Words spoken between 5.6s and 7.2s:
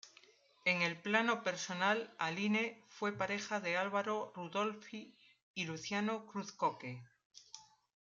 Luciano Cruz-Coke.